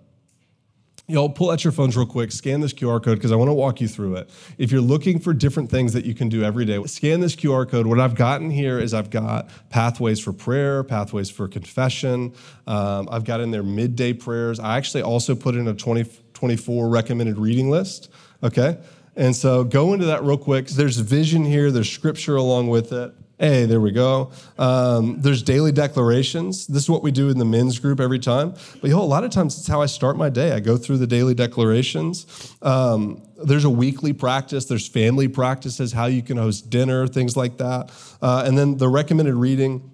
[1.10, 3.54] Y'all pull out your phones real quick, scan this QR code because I want to
[3.54, 4.30] walk you through it.
[4.60, 7.68] If you're looking for different things that you can do every day, scan this QR
[7.68, 7.88] code.
[7.88, 12.36] What I've gotten here is I've got pathways for prayer, pathways for confession.
[12.68, 14.60] Um, I've got in there midday prayers.
[14.60, 18.12] I actually also put in a 2024 recommended reading list.
[18.44, 18.78] Okay.
[19.16, 20.68] And so go into that real quick.
[20.68, 23.16] There's vision here, there's scripture along with it.
[23.42, 24.32] Hey, there we go.
[24.58, 26.68] Um, there's daily declarations.
[26.68, 28.54] This is what we do in the men's group every time.
[28.82, 30.52] But you know, a lot of times it's how I start my day.
[30.52, 32.54] I go through the daily declarations.
[32.62, 34.66] Um, there's a weekly practice.
[34.66, 37.92] There's family practices, how you can host dinner, things like that.
[38.22, 39.90] Uh, and then the recommended reading.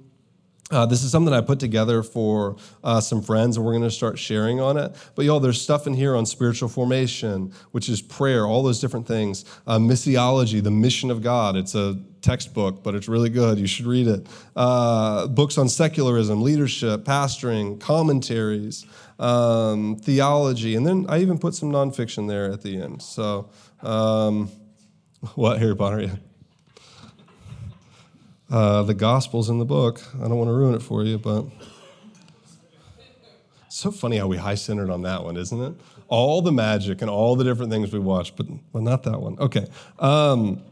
[0.72, 3.92] Uh, this is something I put together for uh, some friends, and we're going to
[3.92, 4.96] start sharing on it.
[5.14, 9.08] But y'all, there's stuff in here on spiritual formation, which is prayer, all those different
[9.08, 9.46] things.
[9.68, 11.56] Uh, missiology, the mission of God.
[11.56, 13.60] It's a textbook, but it's really good.
[13.60, 14.26] You should read it.
[14.56, 18.88] Uh, books on secularism, leadership, pastoring, commentaries,
[19.20, 23.04] um, theology, and then I even put some nonfiction there at the end.
[23.04, 23.52] So,
[23.84, 24.50] um,
[25.36, 26.02] what Harry Potter?
[26.02, 26.16] Yeah.
[28.52, 30.02] Uh, the Gospels in the book.
[30.16, 31.46] I don't want to ruin it for you, but
[33.66, 35.74] it's so funny how we high centered on that one, isn't it?
[36.08, 39.38] All the magic and all the different things we watch, but well, not that one.
[39.40, 39.66] Okay.
[39.98, 40.64] Um,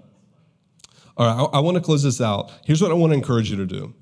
[1.17, 2.51] all right, I, I want to close this out.
[2.65, 3.93] Here's what I want to encourage you to do.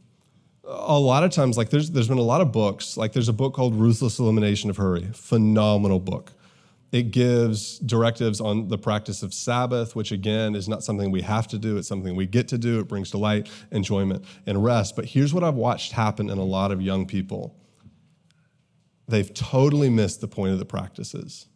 [0.65, 2.97] A lot of times, like there's there's been a lot of books.
[2.97, 5.09] Like there's a book called Ruthless Elimination of Hurry.
[5.13, 6.33] Phenomenal book.
[6.91, 11.47] It gives directives on the practice of Sabbath, which again is not something we have
[11.47, 11.77] to do.
[11.77, 12.79] It's something we get to do.
[12.79, 14.97] It brings delight, enjoyment, and rest.
[14.97, 17.55] But here's what I've watched happen in a lot of young people
[19.07, 21.47] they've totally missed the point of the practices.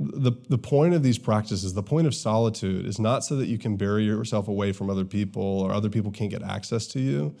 [0.00, 3.56] The, the point of these practices, the point of solitude, is not so that you
[3.56, 7.36] can bury yourself away from other people or other people can't get access to you.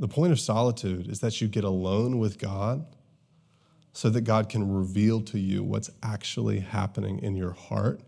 [0.00, 2.86] The point of solitude is that you get alone with God
[3.94, 8.00] so that God can reveal to you what's actually happening in your heart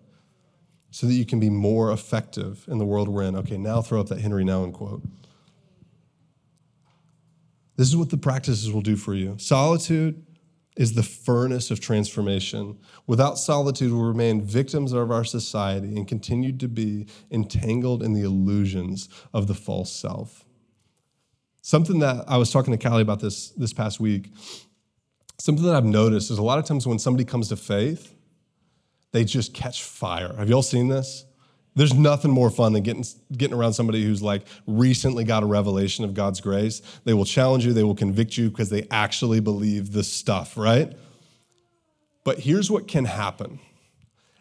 [0.91, 3.37] so that you can be more effective in the world we're in.
[3.37, 5.03] Okay, now throw up that Henri Nouwen quote.
[7.77, 9.37] This is what the practices will do for you.
[9.39, 10.27] Solitude
[10.77, 12.79] is the furnace of transformation.
[13.07, 18.23] Without solitude, we'll remain victims of our society and continue to be entangled in the
[18.23, 20.45] illusions of the false self.
[21.63, 24.31] Something that I was talking to Callie about this this past week
[25.39, 28.15] something that I've noticed is a lot of times when somebody comes to faith,
[29.13, 30.35] they just catch fire.
[30.37, 31.25] Have y'all seen this?
[31.75, 33.05] There's nothing more fun than getting,
[33.37, 36.81] getting around somebody who's like recently got a revelation of God's grace.
[37.05, 40.97] They will challenge you, they will convict you because they actually believe this stuff, right?
[42.25, 43.61] But here's what can happen.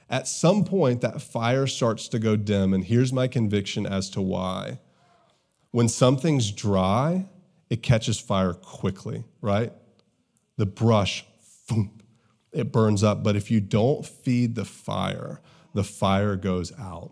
[0.09, 4.21] At some point, that fire starts to go dim, and here's my conviction as to
[4.21, 4.79] why.
[5.71, 7.25] When something's dry,
[7.69, 9.73] it catches fire quickly, right?
[10.57, 11.25] The brush,
[11.67, 11.91] boom,
[12.51, 13.23] it burns up.
[13.23, 15.41] But if you don't feed the fire,
[15.73, 17.11] the fire goes out.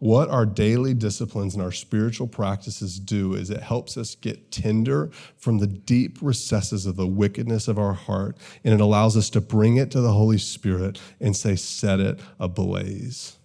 [0.00, 5.10] What our daily disciplines and our spiritual practices do is it helps us get tender
[5.36, 9.40] from the deep recesses of the wickedness of our heart, and it allows us to
[9.40, 13.38] bring it to the Holy Spirit and say, Set it ablaze.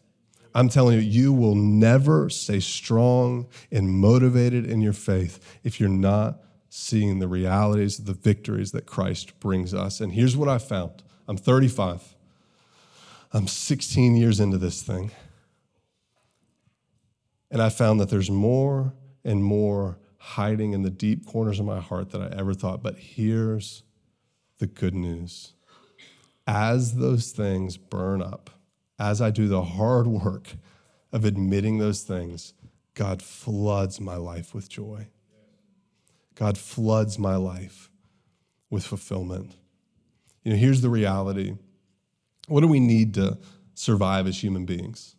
[0.54, 5.90] I'm telling you, you will never stay strong and motivated in your faith if you're
[5.90, 6.40] not
[6.76, 10.02] seeing the realities of the victories that Christ brings us.
[10.02, 12.16] And here's what I found I'm 35,
[13.32, 15.12] I'm 16 years into this thing.
[17.52, 21.80] And I found that there's more and more hiding in the deep corners of my
[21.80, 22.82] heart than I ever thought.
[22.82, 23.84] But here's
[24.58, 25.54] the good news
[26.48, 28.50] as those things burn up,
[28.98, 30.56] as I do the hard work
[31.12, 32.56] of admitting those things,
[32.96, 35.10] God floods my life with joy.
[36.44, 37.90] God floods my life
[38.70, 39.56] with fulfillment.
[40.44, 41.56] You know, here's the reality
[42.50, 43.38] what do we need to
[43.76, 45.16] survive as human beings?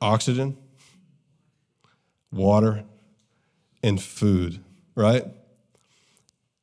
[0.00, 0.56] Oxygen,
[2.32, 2.82] water,
[3.84, 4.58] and food,
[4.96, 5.26] right?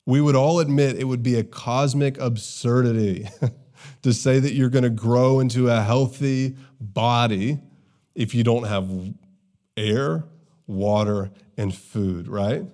[0.06, 3.30] We would all admit it would be a cosmic absurdity
[4.02, 7.60] to say that you're going to grow into a healthy body
[8.14, 8.92] if you don't have
[9.78, 10.26] air,
[10.68, 12.66] water, and food, right?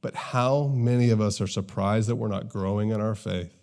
[0.00, 3.54] But how many of us are surprised that we're not growing in our faith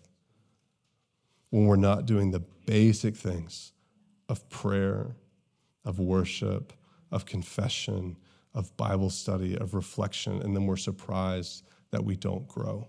[1.50, 3.72] when we're not doing the basic things
[4.30, 5.16] of prayer,
[5.86, 6.74] of worship,
[7.12, 8.18] of confession,
[8.54, 12.88] of Bible study, of reflection, and then we're surprised that we don't grow?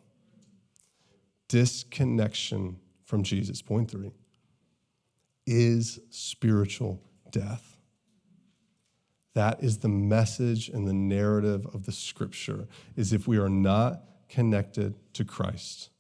[1.48, 4.10] Disconnection from Jesus, point three,
[5.46, 7.77] is spiritual death.
[9.34, 12.66] That is the message and the narrative of the scripture
[12.96, 15.90] is if we are not connected to Christ,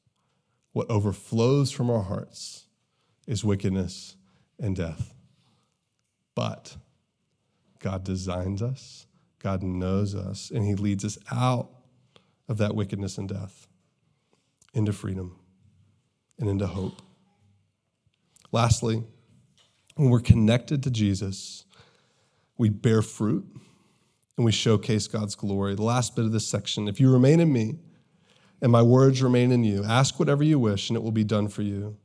[0.72, 2.66] what overflows from our hearts
[3.26, 4.16] is wickedness
[4.58, 5.14] and death.
[6.34, 6.76] But
[7.78, 9.06] God designs us,
[9.38, 11.70] God knows us, and He leads us out
[12.48, 13.68] of that wickedness and death
[14.74, 15.38] into freedom
[16.38, 17.02] and into hope.
[18.52, 19.04] Lastly,
[19.96, 21.64] when we're connected to Jesus,
[22.58, 23.46] we bear fruit
[24.36, 25.74] and we showcase God's glory.
[25.74, 27.76] The last bit of this section if you remain in me
[28.60, 31.48] and my words remain in you, ask whatever you wish and it will be done
[31.48, 31.96] for you.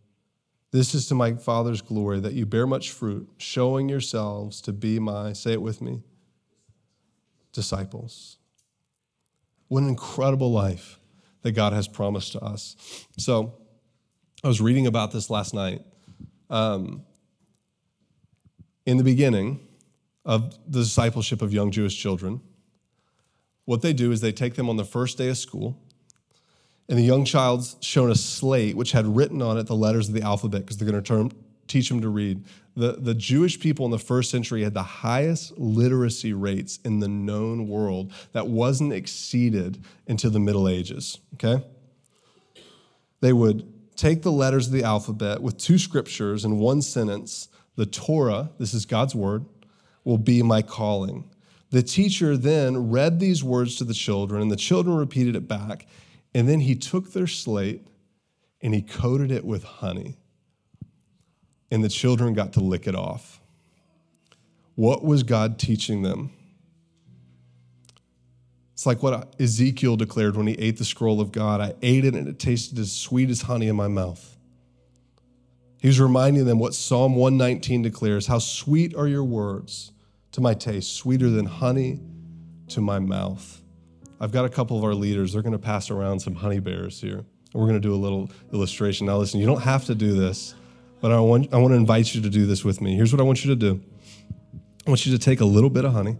[0.71, 4.97] This is to my Father's glory that you bear much fruit, showing yourselves to be
[4.99, 6.01] my, say it with me,
[7.51, 8.37] disciples.
[9.67, 10.99] What an incredible life
[11.43, 12.75] that God has promised to us.
[13.17, 13.53] So,
[14.43, 15.83] I was reading about this last night.
[16.49, 17.03] Um,
[18.85, 19.65] in the beginning,
[20.25, 22.41] of the discipleship of young Jewish children.
[23.65, 25.77] What they do is they take them on the first day of school,
[26.89, 30.15] and the young child's shown a slate which had written on it the letters of
[30.15, 31.35] the alphabet because they're going to
[31.67, 32.43] teach them to read.
[32.75, 37.07] The, the Jewish people in the first century had the highest literacy rates in the
[37.07, 41.63] known world that wasn't exceeded until the Middle Ages, okay?
[43.21, 47.85] They would take the letters of the alphabet with two scriptures in one sentence the
[47.87, 49.45] Torah, this is God's word,
[50.03, 51.29] will be my calling.
[51.69, 55.87] The teacher then read these words to the children, and the children repeated it back.
[56.35, 57.87] And then he took their slate
[58.61, 60.17] and he coated it with honey.
[61.69, 63.41] And the children got to lick it off.
[64.75, 66.31] What was God teaching them?
[68.73, 71.61] It's like what Ezekiel declared when he ate the scroll of God.
[71.61, 74.32] I ate it and it tasted as sweet as honey in my mouth.
[75.83, 79.91] He was reminding them what Psalm 119 declares How sweet are your words
[80.31, 81.99] to my taste, sweeter than honey
[82.69, 83.61] to my mouth.
[84.17, 87.01] I've got a couple of our leaders, they're going to pass around some honey bears
[87.01, 87.17] here.
[87.17, 89.07] And we're going to do a little illustration.
[89.07, 90.55] Now, listen, you don't have to do this,
[91.01, 92.95] but I want, I want to invite you to do this with me.
[92.95, 93.83] Here's what I want you to do
[94.87, 96.15] I want you to take a little bit of honey.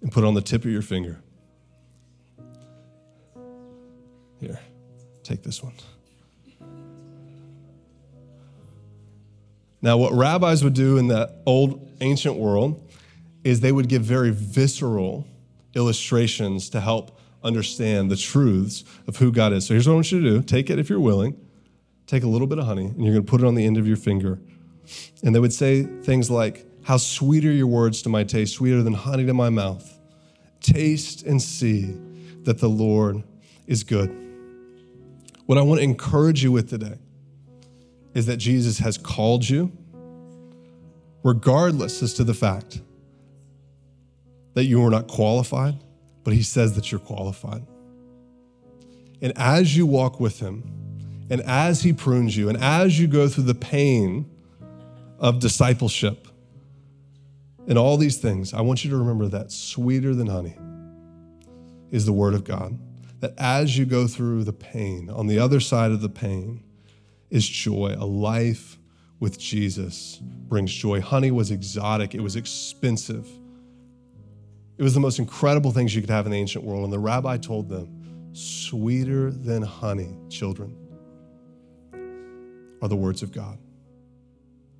[0.00, 1.18] And put it on the tip of your finger.
[4.40, 4.60] Here,
[5.22, 5.74] take this one.
[9.80, 12.90] Now, what rabbis would do in the old ancient world
[13.44, 15.26] is they would give very visceral
[15.74, 19.66] illustrations to help understand the truths of who God is.
[19.66, 21.38] So here's what I want you to do take it if you're willing,
[22.06, 23.76] take a little bit of honey, and you're going to put it on the end
[23.76, 24.40] of your finger.
[25.22, 28.82] And they would say things like, How sweet are your words to my taste, sweeter
[28.82, 29.98] than honey to my mouth.
[30.60, 31.96] Taste and see
[32.42, 33.22] that the Lord
[33.66, 34.27] is good.
[35.48, 36.98] What I want to encourage you with today
[38.12, 39.72] is that Jesus has called you,
[41.24, 42.82] regardless as to the fact
[44.52, 45.76] that you are not qualified,
[46.22, 47.66] but he says that you're qualified.
[49.22, 50.70] And as you walk with him,
[51.30, 54.30] and as he prunes you, and as you go through the pain
[55.18, 56.28] of discipleship
[57.66, 60.58] and all these things, I want you to remember that sweeter than honey
[61.90, 62.78] is the word of God
[63.20, 66.62] that as you go through the pain, on the other side of the pain,
[67.30, 67.94] is joy.
[67.98, 68.78] A life
[69.20, 71.00] with Jesus brings joy.
[71.00, 73.28] Honey was exotic, it was expensive.
[74.76, 76.84] It was the most incredible things you could have in the ancient world.
[76.84, 80.76] And the rabbi told them, sweeter than honey, children,
[82.80, 83.58] are the words of God.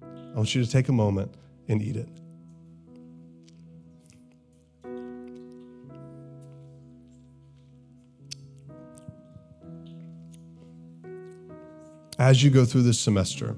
[0.02, 1.34] I want you to take a moment
[1.66, 2.08] and eat it.
[12.18, 13.56] As you go through this semester,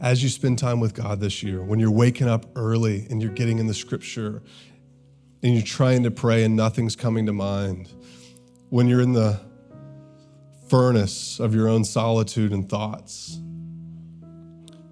[0.00, 3.30] as you spend time with God this year, when you're waking up early and you're
[3.30, 4.42] getting in the scripture
[5.42, 7.92] and you're trying to pray and nothing's coming to mind,
[8.70, 9.40] when you're in the
[10.68, 13.40] furnace of your own solitude and thoughts,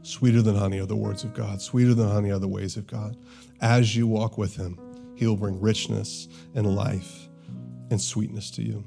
[0.02, 2.86] sweeter than honey are the words of God, sweeter than honey are the ways of
[2.86, 3.16] God.
[3.60, 4.78] As you walk with Him,
[5.16, 7.28] He will bring richness and life
[7.90, 8.84] and sweetness to you.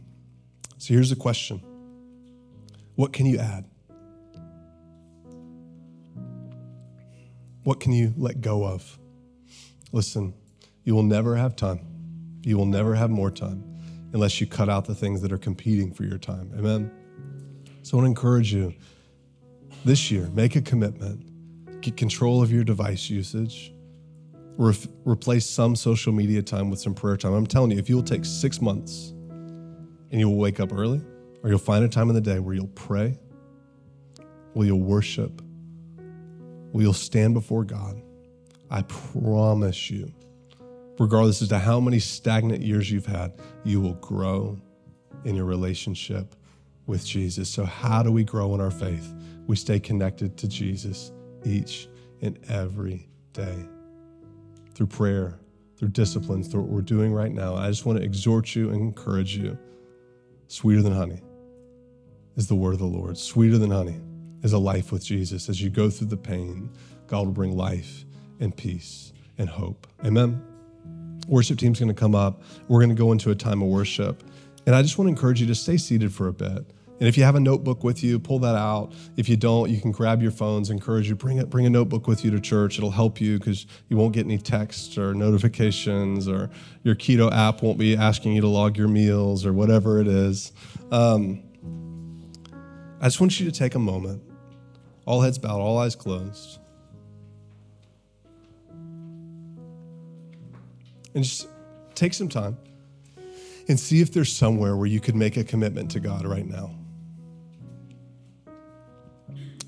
[0.78, 1.62] So here's the question
[3.02, 3.66] What can you add?
[7.64, 9.00] What can you let go of?
[9.92, 10.36] Listen,
[10.84, 11.80] you will never have time.
[12.44, 13.64] You will never have more time
[14.14, 16.52] unless you cut out the things that are competing for your time.
[16.56, 16.92] Amen?
[17.82, 18.72] So I want to encourage you
[19.84, 23.74] this year, make a commitment, get control of your device usage,
[24.58, 24.76] Re-
[25.06, 27.34] replace some social media time with some prayer time.
[27.34, 29.10] I'm telling you, if you'll take six months
[30.12, 31.02] and you'll wake up early,
[31.44, 33.18] or you'll find a time in the day where you'll pray,
[34.54, 35.42] where you'll worship,
[36.72, 38.02] where you'll stand before God,
[38.70, 40.12] I promise you,
[41.00, 43.34] regardless as to how many stagnant years you've had,
[43.64, 44.60] you will grow
[45.26, 46.36] in your relationship
[46.86, 47.50] with Jesus.
[47.50, 49.14] So, how do we grow in our faith?
[49.48, 51.12] We stay connected to Jesus
[51.44, 51.90] each
[52.22, 53.66] and every day
[54.74, 55.40] through prayer,
[55.76, 57.56] through disciplines, through what we're doing right now.
[57.56, 59.58] I just want to exhort you and encourage you.
[60.48, 61.22] Sweeter than honey
[62.36, 63.18] is the word of the Lord.
[63.18, 64.00] Sweeter than honey
[64.44, 65.50] is a life with Jesus.
[65.50, 66.70] As you go through the pain,
[67.08, 68.06] God will bring life
[68.40, 69.88] and peace and hope.
[70.06, 70.42] Amen.
[71.28, 72.42] Worship team's going to come up.
[72.68, 74.24] We're going to go into a time of worship.
[74.66, 76.66] And I just want to encourage you to stay seated for a bit.
[77.02, 78.94] And if you have a notebook with you, pull that out.
[79.18, 80.70] If you don't, you can grab your phones.
[80.70, 82.78] Encourage you bring it, bring a notebook with you to church.
[82.78, 86.52] It'll help you because you won't get any texts or notifications, or
[86.84, 90.52] your keto app won't be asking you to log your meals or whatever it is.
[90.92, 91.42] Um,
[93.02, 94.22] I just want you to take a moment,
[95.06, 96.60] all heads bowed, all eyes closed,
[101.16, 101.48] and just
[101.96, 102.58] take some time
[103.68, 106.76] and see if there's somewhere where you could make a commitment to God right now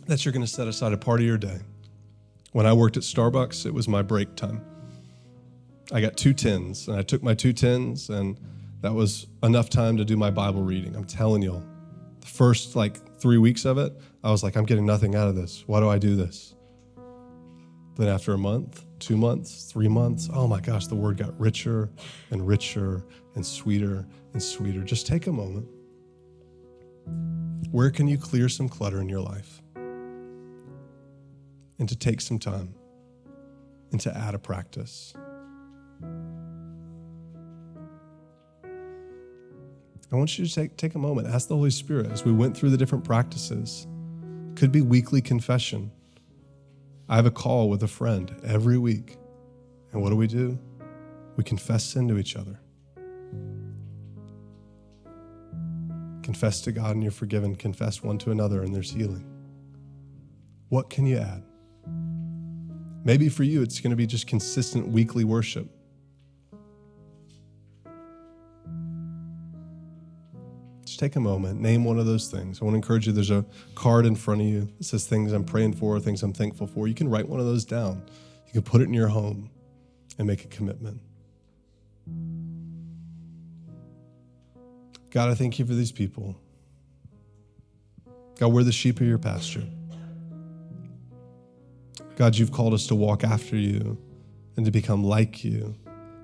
[0.05, 1.59] that you're going to set aside a part of your day.
[2.51, 4.63] When I worked at Starbucks, it was my break time.
[5.91, 8.39] I got two tens, and I took my two tens, and
[8.81, 10.95] that was enough time to do my Bible reading.
[10.95, 11.63] I'm telling you,
[12.19, 15.35] the first like three weeks of it, I was like, I'm getting nothing out of
[15.35, 15.63] this.
[15.65, 16.53] Why do I do this?
[17.95, 21.89] Then after a month, two months, three months, oh my gosh, the word got richer
[22.29, 23.03] and richer
[23.33, 24.83] and sweeter and sweeter.
[24.83, 25.67] Just take a moment.
[27.71, 29.63] Where can you clear some clutter in your life?
[31.79, 32.73] and to take some time
[33.91, 35.13] and to add a practice.
[40.11, 42.55] I want you to take, take a moment, ask the Holy Spirit as we went
[42.55, 43.87] through the different practices.
[44.55, 45.91] Could be weekly confession.
[47.09, 49.17] I have a call with a friend every week.
[49.91, 50.59] And what do we do?
[51.35, 52.59] We confess sin to each other.
[56.21, 57.55] Confess to God and you're forgiven.
[57.55, 59.25] Confess one to another and there's healing.
[60.69, 61.43] What can you add?
[63.03, 65.67] Maybe for you, it's going to be just consistent weekly worship.
[71.03, 72.61] Take a moment, name one of those things.
[72.61, 73.43] I want to encourage you there's a
[73.75, 76.87] card in front of you that says things I'm praying for, things I'm thankful for.
[76.87, 78.01] You can write one of those down.
[78.47, 79.49] You can put it in your home
[80.17, 81.01] and make a commitment.
[85.09, 86.37] God, I thank you for these people.
[88.39, 89.67] God, we're the sheep of your pasture.
[92.15, 93.97] God, you've called us to walk after you
[94.55, 95.75] and to become like you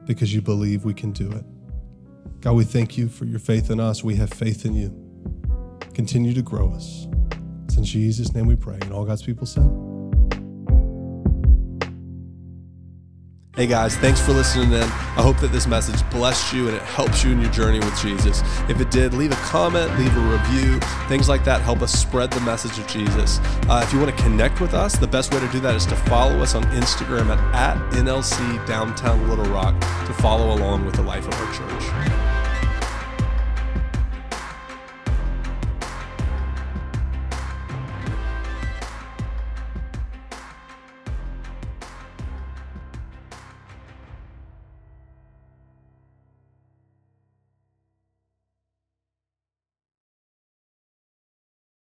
[0.05, 1.43] because you believe we can do it.
[2.41, 4.03] God, we thank you for your faith in us.
[4.03, 4.95] We have faith in you.
[5.93, 7.07] Continue to grow us.
[7.65, 8.77] It's in Jesus' name we pray.
[8.81, 9.69] And all God's people said,
[13.59, 14.83] Hey guys, thanks for listening in.
[14.83, 17.93] I hope that this message blessed you and it helps you in your journey with
[17.99, 18.41] Jesus.
[18.69, 20.79] If it did, leave a comment, leave a review.
[21.09, 23.39] Things like that help us spread the message of Jesus.
[23.67, 25.85] Uh, if you want to connect with us, the best way to do that is
[25.87, 30.95] to follow us on Instagram at, at NLC Downtown Little Rock to follow along with
[30.95, 32.38] the life of our church.